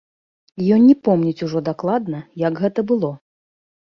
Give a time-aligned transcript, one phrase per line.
[0.77, 3.11] Ён не помніць ужо дакладна, як гэта было.